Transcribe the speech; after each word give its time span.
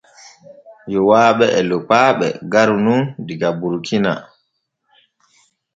Yowaaɓe 0.93 1.45
e 1.59 1.61
Lokpaaɓe 1.69 2.27
garu 2.51 2.75
nun 2.85 3.01
diga 3.27 3.49
Burkina. 3.59 4.13